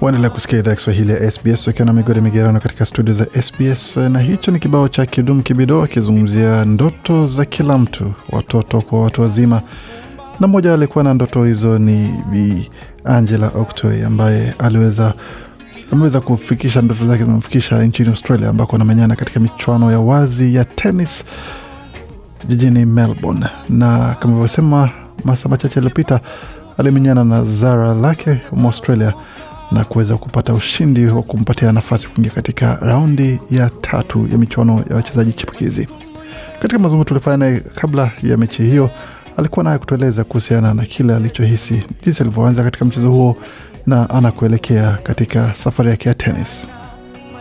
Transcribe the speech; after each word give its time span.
Waendelea 0.00 0.30
kusikia 0.30 0.58
idhaa 0.58 0.70
ya 0.70 0.76
Kiswahili 0.76 1.12
ya 1.12 1.30
SBS 1.30 1.66
wakiwa 1.66 1.86
na 1.86 1.92
migodi 1.92 2.20
migerano 2.20 2.60
katika 2.60 2.84
studio 2.84 3.14
za 3.14 3.26
SBS, 3.42 3.96
na 3.96 4.18
hicho 4.18 4.50
ni 4.50 4.58
kibao 4.58 4.88
cha 4.88 5.06
Kidum 5.06 5.42
Kibido 5.42 5.82
akizungumzia 5.82 6.64
ndoto 6.64 7.26
za 7.26 7.44
kila 7.44 7.78
mtu, 7.78 8.12
watoto 8.30 8.80
kwa 8.80 9.02
watu 9.02 9.22
wazima, 9.22 9.62
na 10.40 10.46
mmoja 10.46 10.74
alikuwa 10.74 11.04
na 11.04 11.14
ndoto 11.14 11.44
hizo 11.44 11.78
ni 11.78 12.14
Bi 12.32 12.70
Angela 13.04 13.48
Octoy 13.54 14.04
ambaye 14.06 14.54
aliweza 14.58 15.14
ameweza 15.92 16.20
kufikisha 16.20 16.82
ndoto 16.82 17.06
zake 17.06 17.24
zimemfikisha 17.24 17.82
nchini 17.82 18.08
Australia 18.08 18.48
ambako 18.48 18.76
anamenyana 18.76 19.16
katika 19.16 19.40
michuano 19.40 19.92
ya 19.92 20.00
wazi 20.00 20.54
ya 20.54 20.64
tenis 20.64 21.24
jijini 22.48 22.84
Melbourne, 22.84 23.46
na 23.68 24.14
kama 24.20 24.32
ilivyosema 24.32 24.90
masaa 25.24 25.48
machache 25.48 25.74
yaliyopita 25.74 26.20
alimenyana 26.78 27.24
na 27.24 27.44
Zara 27.44 27.94
Lake 27.94 28.38
Australia 28.64 29.12
na 29.72 29.84
kuweza 29.84 30.16
kupata 30.16 30.52
ushindi 30.54 31.06
wa 31.06 31.22
kumpatia 31.22 31.72
nafasi 31.72 32.08
kuingia 32.08 32.32
katika 32.32 32.78
raundi 32.82 33.40
ya 33.50 33.70
tatu 33.70 34.28
ya 34.32 34.38
michuano 34.38 34.84
ya 34.90 34.96
wachezaji 34.96 35.32
chipukizi. 35.32 35.88
Katika 36.62 36.78
mazungumzo 36.78 37.08
tulifanya 37.08 37.36
naye 37.36 37.60
kabla 37.60 38.10
ya 38.22 38.36
mechi 38.36 38.62
hiyo, 38.62 38.90
alikuwa 39.36 39.64
naye 39.64 39.78
kutueleza 39.78 40.24
kuhusiana 40.24 40.74
na 40.74 40.84
kile 40.84 41.14
alichohisi, 41.16 41.82
jinsi 42.04 42.22
alivyoanza 42.22 42.62
katika 42.62 42.84
mchezo 42.84 43.08
huo 43.08 43.36
na 43.86 44.10
anakuelekea 44.10 44.98
katika 45.02 45.54
safari 45.54 45.90
yake 45.90 46.08
ya 46.08 46.14
tenis. 46.14 46.68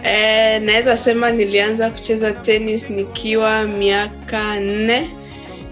E, 0.03 0.59
naweza 0.59 0.97
sema 0.97 1.31
nilianza 1.31 1.89
kucheza 1.89 2.31
tenis 2.31 2.89
nikiwa 2.89 3.63
miaka 3.63 4.59
nne. 4.59 5.09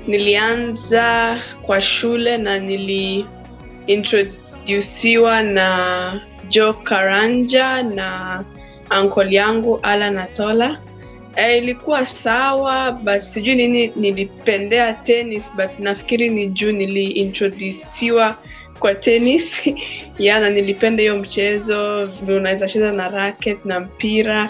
Nilianza 0.08 1.38
kwa 1.62 1.82
shule 1.82 2.38
na 2.38 2.60
niliintrodusiwa 2.60 5.44
na 5.44 6.22
Joe 6.50 6.74
Karanja 6.74 7.84
na 7.84 8.44
ankoli 8.90 9.36
yangu 9.36 9.80
Alan 9.84 10.18
Atola. 10.18 10.82
Eh, 11.36 11.58
ilikuwa 11.58 12.06
sawa 12.06 12.92
but 12.92 13.22
sijui 13.22 13.56
nini 13.56 13.92
nilipendea 13.96 14.94
tennis 14.94 15.52
but 15.56 15.80
nafikiri 15.80 16.30
ni 16.30 16.48
juu 16.48 16.72
niliintrodusiwa 16.72 18.36
kwa 18.80 18.96
tennis 18.96 19.62
ya 20.20 20.40
na 20.40 20.50
nilipenda 20.50 21.02
hiyo 21.02 21.18
mchezo 21.18 22.10
unaweza 22.28 22.68
cheza 22.68 22.92
na 22.92 23.10
racket 23.10 23.66
na 23.66 23.80
mpira 23.80 24.50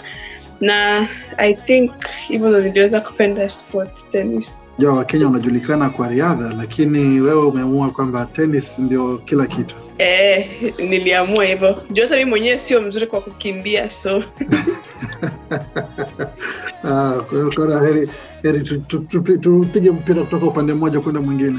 na 0.60 1.08
i 1.36 1.54
think 1.54 1.92
hivyo 2.28 2.60
niliweza 2.60 3.00
kupenda 3.00 3.50
sport 3.50 4.10
tennis 4.12 4.65
Ja, 4.78 4.90
Wakenya 4.92 5.26
wanajulikana 5.26 5.90
kwa 5.90 6.08
riadha, 6.08 6.52
lakini 6.58 7.20
wewe 7.20 7.46
umeamua 7.46 7.90
kwamba 7.90 8.26
tenis 8.26 8.78
ndio 8.78 9.18
kila 9.18 9.46
kitu. 9.46 9.74
eh, 9.98 10.48
niliamua 10.78 11.44
hivyo 11.44 11.82
juu 11.90 12.02
hata 12.02 12.16
mi 12.16 12.24
mwenyewe 12.24 12.58
sio 12.58 12.82
mzuri 12.82 13.06
kwa 13.06 13.20
kukimbia 13.20 13.90
so 13.90 14.22
Ah, 16.84 17.12
kora 17.56 17.80
heri, 17.86 18.08
heri 18.42 18.60
tu- 18.60 18.78
tu- 18.80 18.98
tu- 18.98 19.38
tupige 19.38 19.90
mpira 19.90 20.22
kutoka 20.22 20.46
upande 20.46 20.74
mmoja 20.74 21.00
kwenda 21.00 21.20
mwingine. 21.20 21.58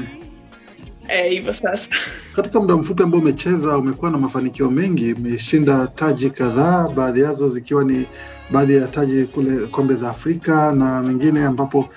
eh, 1.08 1.30
hivyo 1.30 1.54
sasa 1.54 1.88
Katika 2.36 2.60
muda 2.60 2.76
mfupi 2.76 3.02
ambao 3.02 3.20
umecheza 3.20 3.78
umekuwa 3.78 4.10
na 4.10 4.18
mafanikio 4.18 4.70
mengi, 4.70 5.12
umeshinda 5.12 5.86
taji 5.86 6.30
kadhaa, 6.30 6.88
baadhi 6.96 7.20
yazo 7.20 7.48
zikiwa 7.48 7.84
ni 7.84 8.06
baadhi 8.50 8.74
ya 8.76 8.86
taji 8.86 9.24
kule 9.24 9.56
kombe 9.66 9.94
za 9.94 10.10
Afrika 10.10 10.72
na 10.72 11.02
mengine 11.02 11.44
ambapo 11.44 11.88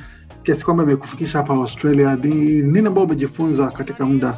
kiasi 0.44 0.66
kwamba 0.66 0.84
imekufikisha 0.84 1.38
hapa 1.38 1.54
Australia. 1.54 2.16
Ni 2.24 2.36
nini 2.62 2.88
ambao 2.88 3.04
umejifunza 3.04 3.72
katika 3.72 4.06
muda 4.06 4.38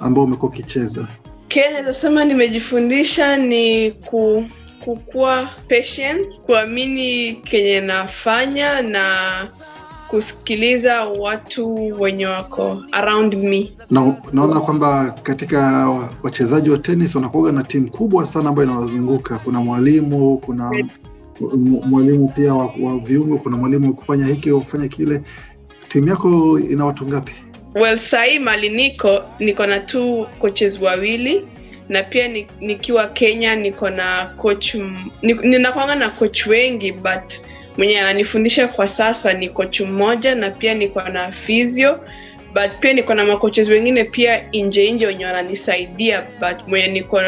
ambao 0.00 0.24
umekuwa 0.24 0.50
ukicheza? 0.52 1.08
kile 1.48 1.70
naweza 1.70 1.94
sema 1.94 2.24
nimejifundisha 2.24 3.36
ni 3.36 3.90
ku 3.90 4.44
kukuwa 4.80 5.50
patient 5.68 6.40
kuamini 6.46 7.34
kenye 7.34 7.80
nafanya 7.80 8.82
na 8.82 9.04
kusikiliza 10.08 11.04
watu 11.04 11.74
wenye 12.00 12.26
wako 12.26 12.82
around 12.92 13.34
me 13.34 13.72
Na 13.90 14.14
naona 14.32 14.60
kwamba 14.60 15.10
katika 15.22 15.88
wachezaji 16.22 16.70
wa 16.70 16.78
tenis 16.78 17.14
wanakuaga 17.14 17.52
na 17.52 17.62
timu 17.64 17.90
kubwa 17.90 18.26
sana 18.26 18.48
ambayo 18.48 18.68
inawazunguka. 18.68 19.38
Kuna 19.38 19.60
mwalimu, 19.60 20.38
kuna 20.38 20.70
mwalimu 21.86 22.28
pia 22.28 22.54
wa, 22.54 22.64
wa 22.80 22.98
viungo, 22.98 23.38
kuna 23.38 23.56
mwalimu 23.56 23.86
wa 23.88 23.92
kufanya 23.94 24.26
hiki 24.26 24.50
wa 24.50 24.60
kufanya 24.60 24.88
kile. 24.88 25.20
Timu 25.88 26.08
yako 26.08 26.58
ina 26.60 26.84
watu 26.84 27.06
ngapi? 27.06 27.32
well 27.74 27.98
sahii 27.98 28.38
mali 28.38 28.68
niko 28.68 29.22
niko 29.38 29.66
na 29.66 29.80
tu 29.80 30.26
coaches 30.38 30.80
wawili 30.80 31.44
na 31.88 32.02
pia 32.02 32.28
ni, 32.28 32.46
nikiwa 32.60 33.06
kenya 33.06 33.54
niko 33.56 33.90
na 33.90 34.26
coach 34.36 34.74
ninakwanga 35.22 35.94
na 35.94 36.08
coach 36.10 36.46
wengi 36.46 36.92
but 36.92 37.34
mwenye 37.78 38.00
ananifundisha 38.00 38.68
kwa 38.68 38.88
sasa 38.88 39.32
ni 39.32 39.48
coach 39.48 39.80
mmoja 39.80 40.34
na 40.34 40.50
pia 40.50 40.74
niko 40.74 41.02
na 41.02 41.32
physio 41.32 42.00
but 42.54 42.70
pia 42.80 42.92
niko 42.92 43.14
na 43.14 43.24
makoches 43.24 43.68
wengine 43.68 44.04
pia 44.04 44.42
nje 44.52 44.92
nje 44.92 45.06
wenye 45.06 45.26
wananisaidia 45.26 46.22
but 46.40 46.68
mwenye 46.68 46.88
niko 46.88 47.20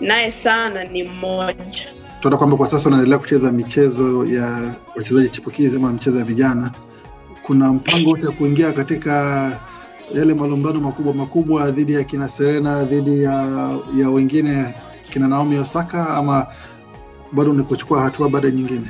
naye 0.00 0.30
sana 0.30 0.84
ni 0.84 1.02
mmoja 1.02 1.86
Tunaona 2.26 2.38
kwamba 2.38 2.56
kwa 2.56 2.66
sasa 2.66 2.88
unaendelea 2.88 3.18
kucheza 3.18 3.52
michezo 3.52 4.24
ya 4.26 4.74
wachezaji 4.96 5.28
chipukizi 5.28 5.76
ama 5.76 5.92
michezo 5.92 6.18
ya 6.18 6.24
vijana. 6.24 6.70
Kuna 7.42 7.72
mpango 7.72 8.10
wote 8.10 8.26
kuingia 8.26 8.72
katika 8.72 9.12
yale 10.14 10.34
malumbano 10.34 10.80
makubwa 10.80 11.14
makubwa 11.14 11.70
dhidi 11.70 11.92
ya 11.94 12.04
kina 12.04 12.28
Serena, 12.28 12.84
dhidi 12.84 13.22
ya, 13.22 13.32
ya 13.98 14.10
wengine 14.10 14.74
kina 15.10 15.28
Naomi 15.28 15.58
Osaka, 15.58 16.08
ama 16.08 16.46
bado 17.32 17.52
ni 17.52 17.62
kuchukua 17.62 18.00
hatua 18.02 18.28
baada 18.28 18.50
nyingine? 18.50 18.86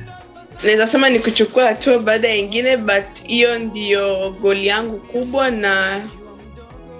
naweza 0.64 0.86
sema 0.86 1.08
ni 1.10 1.18
kuchukua 1.18 1.64
hatua 1.66 1.98
baada 1.98 2.28
ya 2.28 2.36
nyingine, 2.36 2.76
but 2.76 3.22
hiyo 3.26 3.58
ndiyo 3.58 4.30
goli 4.42 4.66
yangu 4.66 4.98
kubwa 4.98 5.50
na 5.50 6.02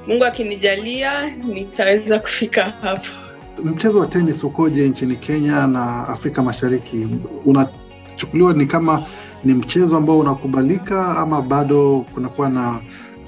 mungu 0.07 0.25
akinijalia 0.25 1.31
nitaweza 1.31 2.19
kufika 2.19 2.65
hapo 2.65 3.26
Mchezo 3.65 4.01
wa 4.01 4.07
tenis 4.07 4.45
ukoje 4.45 4.89
nchini 4.89 5.17
Kenya 5.17 5.67
na 5.67 6.09
Afrika 6.09 6.43
Mashariki? 6.43 7.07
Unachukuliwa 7.45 8.53
ni 8.53 8.67
kama 8.67 9.03
ni 9.45 9.55
mchezo 9.55 9.97
ambao 9.97 10.19
unakubalika 10.19 11.17
ama 11.19 11.43
bado 11.43 12.05
kunakuwa 12.15 12.49
na 12.49 12.81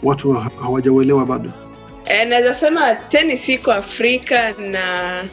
watu 0.03 0.33
hawajauelewa 0.33 1.27
bado? 1.27 1.51
e, 2.05 2.25
naweza 2.25 2.55
sema 2.55 2.95
tenis 2.95 3.49
iko 3.49 3.73
afrika 3.73 4.53
na 4.53 5.25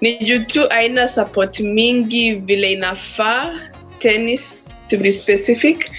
ni 0.00 0.18
juu 0.18 0.44
tu 0.44 0.70
aina 0.70 1.08
support 1.08 1.60
mingi 1.60 2.32
vile 2.34 2.72
inafaa 2.72 3.54
tennis 3.98 4.70
to 4.88 4.96
be 4.98 5.12
specific 5.12 5.90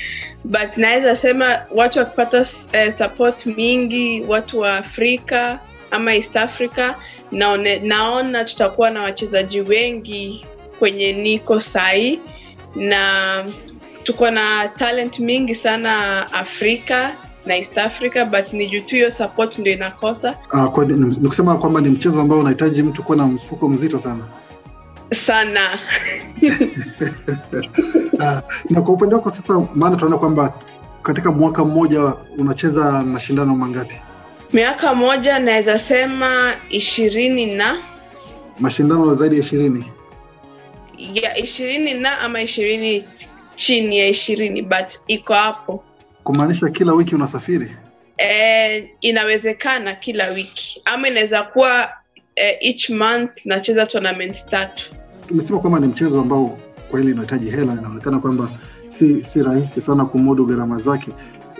but 0.43 0.77
naweza 0.77 1.15
sema 1.15 1.59
watu 1.75 1.99
wakipata 1.99 2.45
eh, 2.73 2.91
support 2.91 3.45
mingi 3.45 4.21
watu 4.27 4.59
wa 4.59 4.77
afrika 4.77 5.59
ama 5.91 6.15
east 6.15 6.35
africa 6.37 6.93
naone, 7.31 7.79
naona 7.79 8.45
tutakuwa 8.45 8.89
na 8.89 9.01
wachezaji 9.01 9.61
wengi 9.61 10.45
kwenye 10.79 11.13
niko 11.13 11.59
sahi 11.61 12.19
na 12.75 13.43
tuko 14.03 14.31
na 14.31 14.67
talent 14.67 15.19
mingi 15.19 15.55
sana 15.55 16.21
afrika 16.33 17.11
na 17.45 17.55
east 17.57 17.77
africa 17.77 18.25
but 18.31 18.53
ni 18.53 18.67
juu 18.67 18.81
tu 18.81 18.95
hiyo 18.95 19.11
support 19.11 19.59
ndio 19.59 19.73
inakosa 19.73 20.35
Uh, 20.53 20.65
kwa, 20.65 20.85
ni, 20.85 21.27
kusema 21.29 21.57
kwamba 21.57 21.81
ni 21.81 21.89
mchezo 21.89 22.21
ambao 22.21 22.39
unahitaji 22.39 22.83
mtu 22.83 23.03
kuwa 23.03 23.17
na 23.17 23.25
mfuko 23.25 23.69
mzito 23.69 23.99
sana. 23.99 24.23
sana 25.13 25.79
Uh, 28.13 28.39
na 28.69 28.81
kwa 28.81 28.93
upande 28.93 29.15
wako 29.15 29.29
sasa, 29.31 29.67
maana 29.75 29.95
tunaona 29.95 30.17
kwamba 30.17 30.53
katika 31.03 31.31
mwaka 31.31 31.65
mmoja 31.65 32.13
unacheza 32.37 33.03
mashindano 33.03 33.55
mangapi? 33.55 33.95
Miaka 34.53 34.93
moja 34.95 35.39
naweza 35.39 35.77
sema 35.77 36.53
ishirini 36.69 37.45
na 37.55 37.77
Mashindano 38.59 39.13
zaidi 39.13 39.35
ya 39.35 39.41
ishirini. 39.41 39.85
ya 41.13 41.37
ishirini 41.37 41.93
na 41.93 42.19
ama 42.19 42.41
ishirini 42.41 43.03
chini 43.55 43.99
ya 43.99 44.07
ishirini 44.07 44.61
but 44.61 44.87
iko 45.07 45.33
hapo 45.33 45.83
kumaanisha 46.23 46.69
kila 46.69 46.93
wiki 46.93 47.15
unasafiri 47.15 47.71
eh, 48.17 48.89
inawezekana 49.01 49.95
kila 49.95 50.27
wiki 50.29 50.81
ama 50.85 51.07
inaweza 51.07 51.43
kuwa 51.43 51.89
eh, 52.35 52.57
each 52.61 52.89
month 52.89 53.31
nacheza 53.45 53.85
tournament 53.85 54.45
tatu 54.49 54.91
tumesema 55.27 55.59
kwamba 55.59 55.79
ni 55.79 55.87
mchezo 55.87 56.21
ambao 56.21 56.57
kweli 56.91 57.11
unahitaji 57.13 57.49
hela, 57.49 57.73
inaonekana 57.73 58.19
kwamba 58.19 58.49
si, 58.89 59.25
si 59.25 59.43
rahisi 59.43 59.81
sana 59.81 60.05
kumudu 60.05 60.45
gharama 60.45 60.79
zake. 60.79 61.11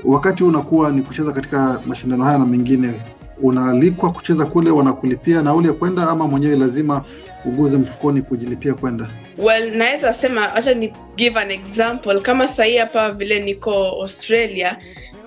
Wakati 0.04 0.44
unakuwa 0.44 0.92
ni 0.92 1.02
kucheza 1.02 1.32
katika 1.32 1.82
mashindano 1.86 2.24
haya 2.24 2.38
na 2.38 2.46
mengine, 2.46 2.94
unaalikwa 3.42 4.12
kucheza 4.12 4.46
kule, 4.46 4.70
wanakulipia 4.70 5.42
nauli 5.42 5.68
ya 5.68 5.74
kwenda, 5.74 6.10
ama 6.10 6.28
mwenyewe 6.28 6.56
lazima 6.56 7.04
uguze 7.46 7.78
mfukoni 7.78 8.22
kujilipia 8.22 8.74
kwenda? 8.74 9.10
well 9.38 9.76
naweza 9.78 10.14
sema 10.14 10.56
acha 10.56 10.74
ni 10.74 10.94
give 11.18 11.40
an 11.40 11.52
example 11.52 12.20
kama 12.22 12.48
sahii 12.48 12.78
hapa 12.78 13.10
vile 13.10 13.40
niko 13.40 13.74
australia 13.74 14.78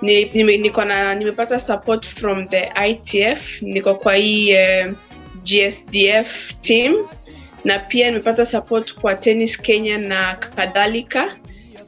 ni, 0.02 0.24
nime, 0.34 0.56
niko 0.56 0.84
na 0.84 1.14
nimepata 1.14 1.60
support 1.60 2.06
from 2.06 2.48
the 2.48 2.70
itf 2.90 3.62
niko 3.62 3.94
kwa 3.94 4.14
hii 4.14 4.50
eh, 4.50 4.92
gsdf 5.44 6.52
team 6.60 6.94
na 7.64 7.78
pia 7.78 8.10
nimepata 8.10 8.46
support 8.46 8.94
kwa 8.94 9.14
tennis 9.14 9.60
kenya 9.60 9.98
na 9.98 10.34
kadhalika 10.56 11.30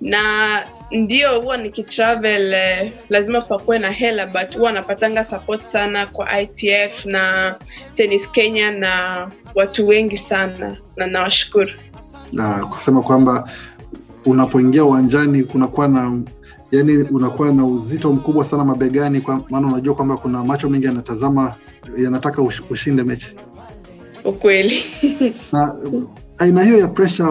na 0.01 0.23
ndio 0.91 1.41
huwa 1.41 1.57
nikitravel 1.57 2.55
eh, 2.55 2.93
lazima 3.09 3.41
pakuwe 3.41 3.79
na 3.79 3.91
hela 3.91 4.27
but 4.27 4.57
huwa 4.57 4.73
napatanga 4.73 5.25
support 5.25 5.63
sana 5.63 6.07
kwa 6.07 6.41
itf 6.41 7.05
na 7.05 7.55
tennis 7.95 8.31
kenya 8.31 8.71
na 8.71 9.29
watu 9.55 9.89
wengi 9.89 10.19
sana 10.19 10.77
na 10.97 11.07
nawashukuru. 11.07 11.71
Na 12.33 12.67
kusema 12.67 13.03
kwamba 13.03 13.51
unapoingia 14.27 14.85
uwanjani 14.85 15.43
kunakuwa 15.45 15.89
na 15.89 16.19
yani 16.71 16.97
unakuwa 16.97 17.53
na 17.53 17.65
uzito 17.65 18.13
mkubwa 18.13 18.45
sana 18.45 18.65
mabegani 18.65 19.21
kwa 19.21 19.45
maana 19.51 19.67
unajua 19.69 19.95
kwamba 19.95 20.17
kuna 20.17 20.45
macho 20.45 20.69
mengi 20.69 20.87
yanatazama 20.87 21.55
yanataka 21.99 22.43
ush, 22.43 22.63
ushinde 22.71 23.03
mechi. 23.03 23.37
Ukweli. 24.25 24.85
Na 25.53 25.75
aina 26.39 26.63
hiyo 26.63 26.79
ya 26.79 26.89
presha 26.89 27.29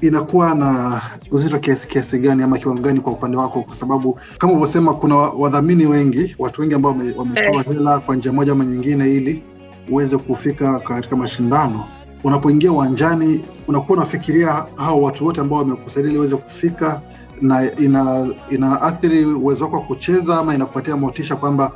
inakuwa 0.00 0.54
na 0.54 1.00
uzito 1.30 1.58
kiasi 1.58 1.88
kiasi 1.88 2.18
gani 2.18 2.42
ama 2.42 2.58
kiwango 2.58 2.80
gani 2.82 3.00
kwa 3.00 3.12
upande 3.12 3.36
wako? 3.36 3.62
Kwa 3.62 3.74
sababu 3.74 4.18
kama 4.38 4.52
ulivyosema 4.52 4.94
kuna 4.94 5.16
wadhamini 5.16 5.86
wengi 5.86 6.36
watu 6.38 6.60
wengi 6.60 6.74
ambao 6.74 6.92
wame- 6.92 7.14
wametoa 7.16 7.62
hela 7.74 7.98
kwa 7.98 8.16
njia 8.16 8.32
moja 8.32 8.52
ama 8.52 8.64
nyingine 8.64 9.14
ili 9.14 9.42
uweze 9.90 10.16
kufika 10.16 10.78
katika 10.78 11.16
mashindano. 11.16 11.84
Unapoingia 12.24 12.72
uwanjani 12.72 13.44
unakuwa 13.68 13.96
unafikiria 13.98 14.64
hao 14.76 15.02
watu 15.02 15.24
wote 15.26 15.40
ambao 15.40 15.58
wamekusaidia 15.58 16.10
ili 16.10 16.18
uweze 16.18 16.36
kufika 16.36 17.00
na 17.40 17.76
ina 17.76 18.26
inaathiri 18.50 19.24
uwezo 19.24 19.64
wako 19.64 19.76
wa 19.76 19.82
kucheza 19.82 20.38
ama 20.38 20.54
inakupatia 20.54 20.96
motisha 20.96 21.36
kwamba 21.36 21.72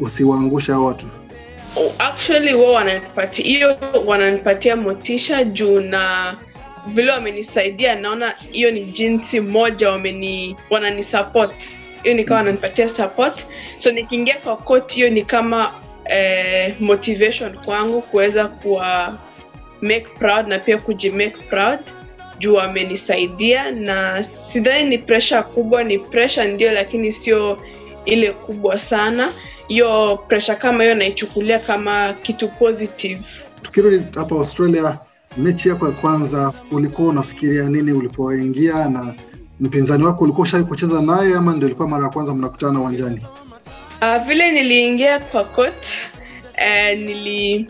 usiwaangushe 0.00 0.72
hao 0.72 0.84
watu 0.84 1.06
actually 1.98 2.54
wao 2.54 2.72
wananipatia 2.72 3.44
hiyo 3.44 3.76
wananipatia 4.06 4.76
motisha 4.76 5.44
juu 5.44 5.80
na 5.80 6.34
vile 6.86 7.12
wamenisaidia 7.12 7.94
naona 7.94 8.34
hiyo 8.52 8.70
ni 8.70 8.84
jinsi 8.84 9.40
moja 9.40 9.90
wameni 9.90 10.56
wananisupport. 10.70 11.54
Hiyo 12.02 12.14
nikawa 12.14 12.38
wananipatia 12.38 12.88
support. 12.88 13.46
So 13.78 13.90
nikiingia 13.90 14.36
kwa 14.36 14.56
court 14.56 14.92
hiyo 14.94 15.10
ni 15.10 15.22
kama 15.22 15.72
eh, 16.04 16.74
motivation 16.80 17.54
kwangu 17.58 18.02
kuweza 18.02 18.48
kuwa 18.48 19.18
make 19.82 20.06
proud 20.18 20.46
na 20.48 20.58
pia 20.58 20.78
kujimake 20.78 21.36
proud 21.50 21.78
juu 22.38 22.54
wamenisaidia 22.54 23.70
na 23.70 24.24
sidhani 24.24 24.84
ni 24.84 24.98
presha 24.98 25.42
kubwa 25.42 25.84
ni 25.84 25.98
presha 25.98 26.44
ndio 26.44 26.72
lakini 26.72 27.12
sio 27.12 27.58
ile 28.04 28.32
kubwa 28.32 28.80
sana 28.80 29.32
hiyo 29.72 30.16
presha 30.28 30.54
kama 30.54 30.82
hiyo 30.82 30.94
naichukulia 30.94 31.58
kama 31.58 32.12
kitu 32.12 32.48
positive. 32.48 33.20
Tukirudi 33.62 34.04
hapa 34.14 34.34
australia 34.34 34.98
mechi 35.36 35.68
yako 35.68 35.86
ya 35.86 35.92
kwanza 35.92 36.52
ulikuwa 36.70 37.08
unafikiria 37.08 37.62
nini 37.62 37.92
ulipoingia 37.92 38.88
na 38.88 39.14
mpinzani 39.60 40.04
wako 40.04 40.24
ulikuwa 40.24 40.42
ushai 40.44 40.62
kucheza 40.64 41.02
naye 41.02 41.34
ama 41.34 41.52
ndio 41.54 41.68
ilikuwa 41.68 41.88
mara 41.88 42.04
ya 42.04 42.10
kwanza 42.10 42.34
mnakutana 42.34 42.80
uwanjani? 42.80 43.20
Uh, 44.02 44.26
vile 44.26 44.52
niliingia 44.52 45.18
kwa 45.20 45.44
court 45.44 45.86
uh, 46.58 46.98
nili 46.98 47.66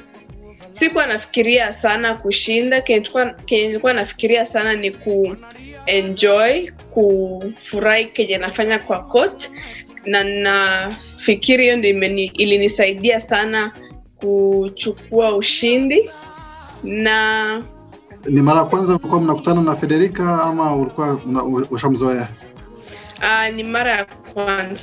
sikuwa 0.72 1.06
nafikiria 1.06 1.72
sana 1.72 2.14
kushinda. 2.16 2.80
Kenye 2.80 3.66
nilikuwa 3.66 3.92
nafikiria 3.92 4.46
sana 4.46 4.74
ni 4.74 4.90
ku 4.90 5.36
enjoy 5.86 6.70
kufurahi 6.90 8.04
kenye 8.04 8.38
nafanya 8.38 8.78
kwa 8.78 8.98
court 8.98 9.50
na 10.06 10.24
nafikiri 10.24 11.62
hiyo 11.64 11.76
ndio 11.76 11.90
ilinisaidia 12.32 13.20
sana 13.20 13.72
kuchukua 14.14 15.36
ushindi. 15.36 16.10
Na 16.84 17.62
ni 18.28 18.42
mara 18.42 18.58
ya 18.58 18.64
kwanza 18.64 18.92
ulikuwa 18.92 19.20
mnakutana 19.20 19.62
na 19.62 19.74
federica 19.74 20.20
ama 20.44 20.76
ulikuwa 20.76 21.20
ushamzoea? 21.70 22.28
Uh, 23.18 23.54
ni 23.56 23.62
mara 23.64 23.90
ya 23.96 24.04
kwanza. 24.04 24.82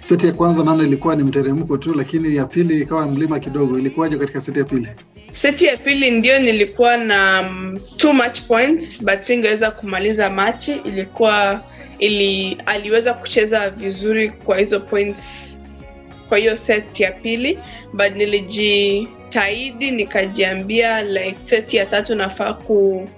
Seti 0.00 0.26
ya 0.26 0.32
kwanza 0.32 0.64
naona 0.64 0.82
ilikuwa 0.84 1.16
ni 1.16 1.22
mteremko 1.22 1.76
tu 1.76 1.94
lakini 1.94 2.36
ya 2.36 2.44
pili 2.44 2.80
ikawa 2.80 3.06
mlima 3.06 3.38
kidogo. 3.38 3.78
Ilikuwaje 3.78 4.16
katika 4.16 4.40
seti 4.40 4.58
ya 4.58 4.64
pili? 4.64 4.88
Seti 5.34 5.64
ya 5.64 5.76
pili 5.76 6.10
ndio 6.10 6.38
nilikuwa 6.38 6.96
na 6.96 7.40
um, 7.40 7.78
two 7.96 8.12
match 8.12 8.40
points 8.42 9.02
but 9.04 9.20
singeweza 9.20 9.70
kumaliza 9.70 10.30
machi. 10.30 10.72
Ilikuwa 10.72 11.60
ili 12.00 12.56
aliweza 12.66 13.14
kucheza 13.14 13.70
vizuri 13.70 14.30
kwa 14.30 14.58
hizo 14.58 14.80
points 14.80 15.56
kwa 16.28 16.38
hiyo 16.38 16.56
set 16.56 17.00
ya 17.00 17.12
pili 17.12 17.58
but 17.92 18.16
nilijitahidi 18.16 19.90
nikajiambia 19.90 21.02
like 21.02 21.36
set 21.46 21.74
ya 21.74 21.86
tatu 21.86 22.14
nafaa 22.14 22.52
ku, 22.52 23.08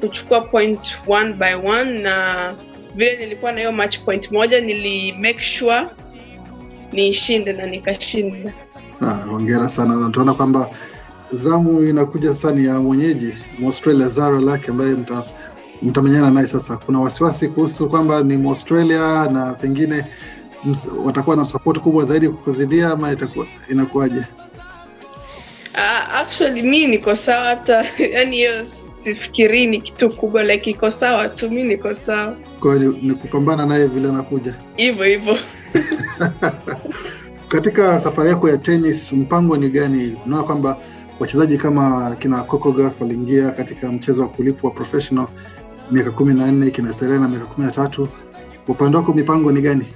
kuchukua 0.00 0.40
point 0.40 0.92
one 1.08 1.32
by 1.32 1.54
one 1.70 1.98
na 1.98 2.54
vile 2.94 3.16
nilikuwa 3.16 3.52
na 3.52 3.58
hiyo 3.58 3.72
match 3.72 3.98
point 3.98 4.30
moja 4.30 4.60
nili 4.60 5.12
make 5.12 5.40
sure 5.40 5.86
niishinde 6.92 7.52
na 7.52 7.66
nikashinda. 7.66 8.52
Hongera 9.30 9.68
sana. 9.68 9.96
Na 9.96 10.08
tunaona 10.10 10.34
kwamba 10.34 10.70
zamu 11.32 11.84
inakuja 11.84 12.34
sasa 12.34 12.52
ni 12.52 12.64
ya 12.66 12.78
mwenyeji 12.80 13.34
mwaustralia 13.58 14.08
zara 14.08 14.40
lake 14.40 14.70
ambaye 14.70 14.90
mta, 14.90 15.24
mtamenyana 15.82 16.30
naye 16.30 16.46
sasa. 16.46 16.76
Kuna 16.76 17.00
wasiwasi 17.00 17.48
kuhusu 17.48 17.88
kwamba 17.88 18.22
ni 18.22 18.36
mwaustralia 18.36 19.28
na 19.32 19.54
pengine 19.54 20.04
watakuwa 21.04 21.36
na 21.36 21.44
sapoti 21.44 21.80
kubwa 21.80 22.04
zaidi 22.04 22.28
kukuzidia 22.28 22.90
ama 22.90 23.12
itakuwa 23.12 23.46
inakuwaje? 23.70 24.22
Uh, 25.74 26.14
actually 26.16 26.62
mi 26.62 26.86
niko 26.86 27.14
sawa 27.14 27.46
hata 27.46 27.84
yani 28.14 28.36
hiyo 28.36 28.66
sifikirii 29.04 29.66
ni 29.66 29.80
kitu 29.80 30.10
kubwa 30.10 30.42
like 30.44 30.70
iko 30.70 30.90
sawa 30.90 31.28
tu 31.28 31.50
mi 31.50 31.62
niko 31.64 31.94
sawa. 31.94 32.36
Kwa 32.60 32.74
ni, 32.78 32.98
ni 33.02 33.14
kupambana 33.14 33.66
naye 33.66 33.86
vile 33.86 34.08
anakuja. 34.08 34.54
Hivyo 34.76 35.04
hivyo 35.04 35.38
katika 37.48 38.00
safari 38.00 38.28
yako 38.30 38.48
ya 38.48 38.58
tenis 38.58 39.12
mpango 39.12 39.56
ni 39.56 39.68
gani? 39.68 40.16
Unaona 40.26 40.44
kwamba 40.44 40.78
wachezaji 41.20 41.56
kama 41.58 42.16
kina 42.18 42.42
Coco 42.42 42.72
Gauff 42.72 43.00
waliingia 43.00 43.50
katika 43.50 43.92
mchezo 43.92 44.22
wa 44.22 44.28
kulipwa 44.28 44.70
professional 44.70 45.26
miaka 45.90 46.10
kumi 46.10 46.34
na 46.34 46.52
nne 46.52 46.70
kina 46.70 46.92
na 47.00 47.28
miaka 47.28 47.46
kumi 47.46 47.66
na 47.66 47.72
tatu. 47.72 48.08
Upande 48.68 48.96
wako 48.96 49.12
mipango 49.12 49.52
ni 49.52 49.60
gani? 49.60 49.86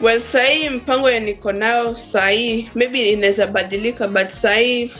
Well 0.00 0.20
sahii 0.20 0.68
mpango 0.68 1.10
ya 1.10 1.20
niko 1.20 1.52
nayo 1.52 1.96
sahii 1.96 2.70
maybe 2.74 3.10
inaweza 3.10 3.46
badilika 3.46 4.08
but 4.08 4.28
sahii 4.30 4.90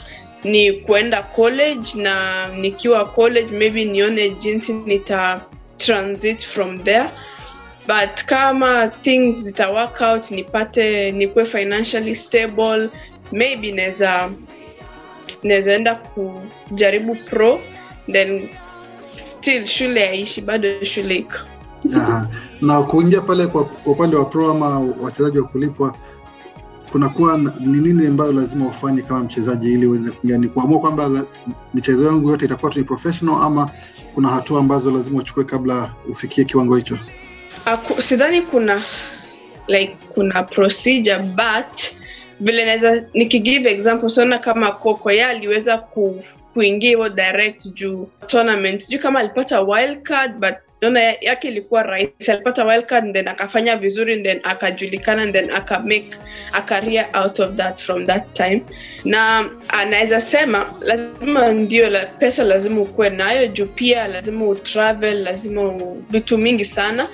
ni 0.43 0.71
kuenda 0.71 1.23
college 1.23 1.89
na 1.95 2.47
nikiwa 2.47 3.05
college 3.05 3.57
maybe 3.57 3.85
nione 3.85 4.29
jinsi 4.29 4.73
nita 4.73 5.41
transit 5.77 6.45
from 6.45 6.83
there. 6.83 7.09
But 7.87 8.25
kama 8.25 8.87
things 9.03 9.41
zita 9.41 9.69
work 9.71 10.01
out 10.01 10.31
nipate 10.31 11.11
nikuwe 11.11 11.45
financially 11.45 12.15
stable 12.15 12.89
maybe 13.31 13.71
naweza 13.71 14.29
naweza 15.43 15.73
enda 15.73 15.95
kujaribu 15.95 17.15
pro 17.15 17.59
then 18.11 18.49
still 19.45 19.65
shule 19.67 20.01
yaishi 20.01 20.41
bado 20.41 20.85
shule 20.85 21.15
iko. 21.15 21.37
Na 22.61 22.81
kuingia 22.83 23.21
pale 23.21 23.47
kwa, 23.47 23.65
kwa 23.65 23.93
upande 23.93 24.15
wa 24.15 24.25
pro 24.25 24.51
ama 24.51 24.79
wachezaji 24.79 25.39
wa 25.39 25.47
kulipwa 25.47 25.95
kunakuwa 26.91 27.37
ni 27.59 27.77
nini 27.77 28.07
ambayo 28.07 28.31
lazima 28.31 28.65
ufanye 28.67 29.01
kama 29.01 29.19
mchezaji 29.19 29.73
ili 29.73 29.87
uweze 29.87 30.11
kuingia? 30.11 30.37
Ni 30.37 30.47
kuamua 30.47 30.79
kwamba 30.79 31.25
michezo 31.73 32.07
yangu 32.07 32.29
yote 32.29 32.45
itakuwa 32.45 32.71
tu 32.71 32.79
ni 32.79 32.85
professional 32.85 33.43
ama 33.43 33.69
kuna 34.15 34.29
hatua 34.29 34.59
ambazo 34.59 34.91
lazima 34.91 35.19
uchukue 35.19 35.43
kabla 35.43 35.91
ufikie 36.09 36.43
kiwango 36.45 36.75
hicho? 36.75 36.97
Sidhani 37.99 38.41
kuna 38.41 38.83
like 39.67 39.95
kuna 40.09 40.43
procedure 40.43 41.19
but 41.19 41.81
vile 42.39 42.65
naweza 42.65 43.03
nikigive 43.13 43.71
example 43.71 44.09
siona 44.09 44.39
kama 44.39 44.71
Coco 44.71 45.11
ye 45.11 45.25
aliweza 45.25 45.77
ku, 45.77 46.23
kuingia 46.53 46.89
hivo 46.89 47.09
direct 47.09 47.67
juu 47.73 48.07
tournament. 48.27 48.79
Sijui 48.79 48.99
kama 48.99 49.19
alipata 49.19 49.61
wild 49.61 50.01
card 50.03 50.31
but 50.39 50.55
naona 50.81 50.99
yake 51.01 51.47
ilikuwa 51.47 51.83
rahisi. 51.83 52.31
Alipata 52.31 52.65
wild 52.65 52.85
card 52.85 53.13
then 53.13 53.27
akafanya 53.27 53.77
vizuri 53.77 54.23
then 54.23 54.39
akajulikana 54.43 55.31
then 55.31 55.51
aka 55.51 55.79
make 55.79 56.09
out 57.13 57.39
of 57.39 57.55
that 57.55 57.79
from 57.81 58.05
that 58.07 58.33
time 58.33 58.61
na 59.05 59.49
anaweza 59.67 60.21
sema 60.21 60.73
lazima 60.81 61.47
ndio 61.51 61.89
la, 61.89 62.05
pesa 62.05 62.43
lazima 62.43 62.81
ukuwe 62.81 63.09
nayo 63.09 63.47
juu 63.47 63.65
pia 63.65 64.07
lazima 64.07 64.45
utravel 64.47 65.23
lazima 65.23 65.73
vitu 66.09 66.37
mingi 66.37 66.65
sana. 66.65 67.07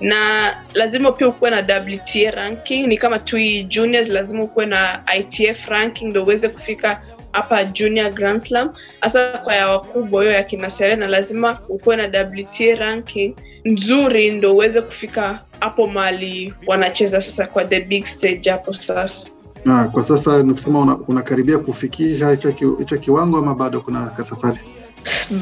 Na 0.00 0.54
lazima 0.74 1.12
pia 1.12 1.28
ukuwe 1.28 1.50
na 1.50 1.56
WTA 1.60 2.30
ranking 2.30 2.86
ni 2.86 2.96
kama 2.96 3.18
tu 3.18 3.36
juniors 3.68 4.08
lazima 4.08 4.42
ukuwe 4.44 4.66
na 4.66 5.02
ITF 5.18 5.68
ranking 5.68 6.08
ndo 6.08 6.24
uweze 6.24 6.48
kufika 6.48 7.00
hapa 7.32 7.64
junior 7.64 8.10
grand 8.12 8.40
slam. 8.40 8.74
Hasa 9.00 9.28
kwa 9.32 9.54
ya 9.54 9.68
wakubwa 9.68 10.22
hiyo 10.22 10.34
ya 10.34 10.42
kina 10.42 10.70
Serena 10.70 11.06
lazima 11.06 11.58
ukuwe 11.68 11.96
na 11.96 12.04
WTA 12.04 12.74
ranking 12.78 13.34
nzuri 13.64 14.30
ndo 14.30 14.54
uweze 14.54 14.80
kufika 14.80 15.40
hapo 15.60 15.86
mali 15.86 16.54
wanacheza 16.66 17.20
sasa 17.22 17.46
kwa 17.46 17.64
the 17.64 17.80
big 17.80 18.04
stage 18.06 18.50
hapo 18.50 18.74
sasa 18.74 19.26
Na 19.64 19.84
kwa 19.88 20.02
sasa 20.02 20.42
nikusema 20.42 20.78
una- 20.80 20.96
unakaribia 20.96 21.58
kufikisha 21.58 22.30
hicho 22.30 22.96
kiwango 23.00 23.38
ama 23.38 23.54
bado 23.54 23.80
kuna 23.80 24.06
kasafari? 24.06 24.58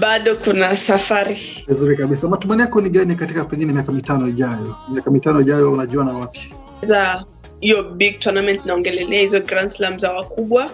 bado 0.00 0.36
kuna 0.36 0.76
safari 0.76 1.64
Vizuri 1.68 1.96
kabisa. 1.96 2.28
Matumaini 2.28 2.62
yako 2.62 2.80
ni 2.80 2.88
gani 2.90 3.14
katika 3.14 3.44
pengine 3.44 3.72
miaka 3.72 3.92
mitano 3.92 4.28
ijayo? 4.28 4.76
Miaka 4.92 5.10
mitano 5.10 5.40
ijayo 5.40 5.72
unajua 5.72 6.04
na 6.04 6.12
wapi? 6.12 6.54
za 6.82 7.24
hiyo 7.60 7.82
big 7.82 8.18
tournament 8.20 8.66
naongelelea 8.66 9.20
hizo 9.20 9.40
grand 9.40 9.70
slam 9.70 9.98
za 9.98 10.12
wakubwa 10.12 10.70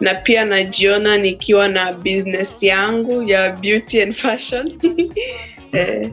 na 0.00 0.14
pia 0.14 0.44
najiona 0.44 1.18
nikiwa 1.18 1.68
na 1.68 1.92
business 1.92 2.62
yangu 2.62 3.22
ya 3.22 3.52
beauty 3.52 4.02
and 4.02 4.14
fashion 4.14 4.72
eh, 5.72 6.10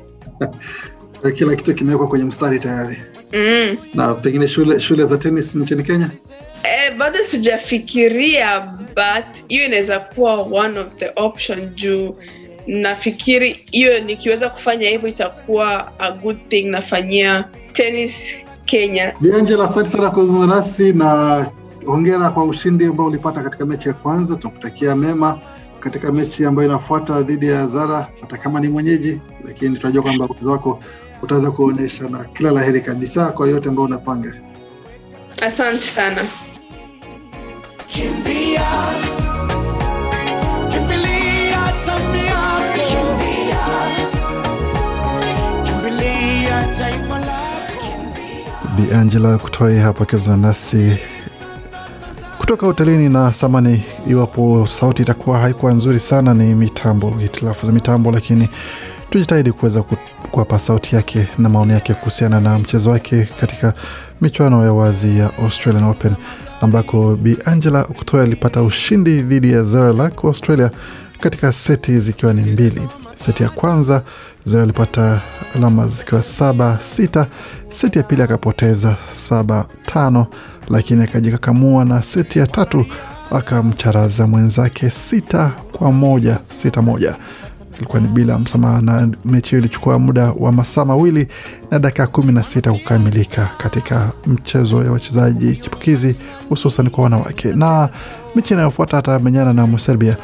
Kila 1.35 1.55
kitu 1.55 1.75
kimewekwa 1.75 2.07
kwenye 2.07 2.25
mstari 2.25 2.59
tayari. 2.59 2.97
mm. 3.33 3.77
Na 3.93 4.13
pengine 4.13 4.47
shule 4.47 4.79
shule 4.79 5.05
za 5.05 5.17
tenis 5.17 5.55
nchini 5.55 5.83
Kenya? 5.83 6.09
Eh, 6.63 6.96
bado 6.98 7.24
sijafikiria 7.24 8.60
but 8.96 9.48
hiyo 9.48 9.65
inaweza 9.65 10.00
kuwa 10.00 10.34
one 10.41 10.79
of 10.79 10.88
the 11.00 11.12
option 11.15 11.75
juu 11.75 12.15
nafikiri 12.67 13.65
hiyo 13.72 14.00
nikiweza 14.00 14.50
kufanya 14.50 14.89
hivyo 14.89 15.10
itakuwa 15.10 15.91
a 16.00 16.12
good 16.12 16.38
thing 16.50 16.63
nafanyia 16.63 17.46
tennis 17.74 18.36
kenya 18.65 19.13
Bi 19.22 19.34
Angela, 19.34 19.63
asante 19.63 19.89
sana 19.89 20.10
kuzungumza 20.10 20.55
nasi 20.55 20.93
na 20.93 21.46
hongera 21.86 22.29
kwa 22.29 22.43
ushindi 22.46 22.86
ambao 22.86 23.05
ulipata 23.08 23.41
katika 23.41 23.65
mechi 23.65 23.88
ya 23.88 23.93
kwanza. 23.93 24.36
Tunakutakia 24.36 24.96
mema 24.96 25.39
katika 25.79 26.12
mechi 26.12 26.46
ambayo 26.46 26.67
inafuata 26.70 27.22
dhidi 27.22 27.48
ya 27.48 27.65
Zara, 27.65 28.08
hata 28.22 28.38
kama 28.38 28.60
ni 28.60 28.67
mwenyeji, 28.67 29.22
lakini 29.46 29.77
tunajua 29.77 30.03
kwamba 30.03 30.25
uwezo 30.25 30.51
wako 30.51 30.79
utaweza 31.22 31.51
kuonyesha, 31.51 32.10
na 32.10 32.24
kila 32.24 32.51
la 32.51 32.63
heri 32.63 32.82
kabisa 32.82 33.32
kwa 33.32 33.48
yote 33.48 33.70
ambayo 33.70 33.86
unapanga. 33.88 34.34
asante 35.41 35.82
sana 35.82 36.25
Kimbia, 37.93 38.62
Angela 49.00 49.38
Kutoi 49.38 49.79
hapo 49.79 50.03
akiza 50.03 50.38
nasi 50.38 50.97
kutoka 52.38 52.65
hotelini. 52.65 53.09
Na 53.09 53.33
samani 53.33 53.83
iwapo 54.07 54.67
sauti 54.67 55.01
itakuwa 55.01 55.39
haikuwa 55.39 55.71
nzuri 55.73 56.00
sana, 56.00 56.33
ni 56.33 56.55
mitambo, 56.55 57.09
hitilafu 57.19 57.65
za 57.65 57.71
mitambo, 57.71 58.12
lakini 58.12 58.50
tujitahidi 59.09 59.51
kuweza 59.51 59.81
ku- 59.83 59.97
kuwapa 60.31 60.59
sauti 60.59 60.95
yake 60.95 61.27
na 61.38 61.50
maoni 61.50 61.73
yake 61.73 61.93
kuhusiana 61.93 62.39
na 62.39 62.59
mchezo 62.59 62.89
wake 62.89 63.27
katika 63.39 63.73
michuano 64.21 64.65
ya 64.65 64.73
wazi 64.73 65.19
ya 65.19 65.38
Australian 65.38 65.83
Open 65.83 66.13
ambako 66.63 67.15
Bi 67.15 67.38
Angela 67.46 67.84
Kutoi 67.84 68.22
alipata 68.22 68.62
ushindi 68.63 69.22
dhidi 69.22 69.51
ya 69.51 69.63
Zara 69.63 69.93
Lack 69.93 70.24
wa 70.24 70.27
Australia 70.29 70.72
katika 71.20 71.53
seti 71.53 72.00
zikiwa 72.00 72.34
ni 72.34 72.41
mbili. 72.41 72.82
Seti 73.15 73.43
ya 73.43 73.50
kwanza 73.50 74.01
Zara 74.46 74.63
alipata 74.63 75.22
alama 75.55 75.88
zikiwa 75.88 76.22
saba 76.22 76.79
sita. 76.96 77.27
Seti 77.72 77.98
ya 77.98 78.03
pili 78.03 78.22
akapoteza 78.22 78.96
saba 79.12 79.65
tano, 79.86 80.27
lakini 80.70 81.03
akajikakamua 81.03 81.86
na 81.86 82.03
seti 82.03 82.39
ya 82.39 82.48
tatu 82.48 82.86
akamcharaza 83.32 84.27
mwenzake 84.27 84.89
sita 84.89 85.51
kwa 85.72 85.91
moja 85.91 86.38
sita 86.51 86.82
moja 86.82 87.15
ilikuwa 87.77 88.01
ni 88.01 88.07
bila 88.07 88.39
msamaha, 88.39 88.81
na 88.81 89.09
mechi 89.25 89.49
hiyo 89.49 89.59
ilichukua 89.59 89.99
muda 89.99 90.31
wa 90.31 90.51
masaa 90.51 90.85
mawili 90.85 91.27
na 91.71 91.79
dakika 91.79 92.07
kumi 92.07 92.31
na 92.33 92.43
sita 92.43 92.71
kukamilika 92.73 93.49
katika 93.57 94.11
mchezo 94.27 94.83
ya 94.83 94.91
wachezaji 94.91 95.55
chipukizi 95.55 96.15
hususan 96.49 96.89
kwa 96.89 97.03
wanawake. 97.03 97.53
Na 97.53 97.89
mechi 98.35 98.53
inayofuata 98.53 98.97
atamenyana 98.97 99.53
na 99.53 99.67
Mserbia 99.67 100.17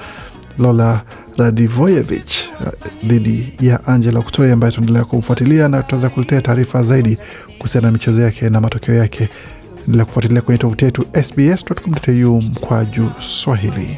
Lola 0.59 1.01
Radivojevic 1.37 2.29
eh, 2.65 2.71
dhidi 3.07 3.53
ya 3.59 3.87
Angela 3.87 4.21
Kutoi 4.21 4.51
ambaye 4.51 4.71
tunaendelea 4.73 5.05
kufuatilia 5.05 5.67
na 5.67 5.81
tutaweza 5.83 6.09
kuletea 6.09 6.41
taarifa 6.41 6.83
zaidi 6.83 7.17
kuhusiana 7.57 7.87
na 7.87 7.91
michezo 7.91 8.21
yake 8.21 8.49
na 8.49 8.61
matokeo 8.61 8.95
yake. 8.95 9.29
Endelea 9.85 10.05
kufuatilia 10.05 10.41
kwenye 10.41 10.57
tovuti 10.57 10.85
yetu 10.85 11.05
sbs.com.au 11.23 12.41
mkwaju 12.41 13.11
Swahili. 13.19 13.97